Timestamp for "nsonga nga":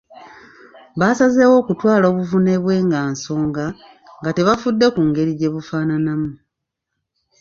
3.13-4.31